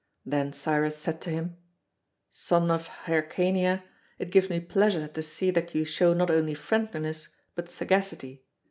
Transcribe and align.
Then 0.25 0.51
Cyrus 0.51 0.97
said 0.97 1.21
to 1.21 1.29
him, 1.29 1.57
"Son 2.31 2.71
of 2.71 2.87
Hyrcania, 3.05 3.83
it 4.17 4.31
gives 4.31 4.49
me 4.49 4.59
pleasure 4.59 5.07
to 5.07 5.21
see 5.21 5.51
that 5.51 5.75
you 5.75 5.85
show 5.85 6.15
not 6.15 6.31
only 6.31 6.55
friendliness, 6.55 7.27
but 7.53 7.69
sagacity. 7.69 8.43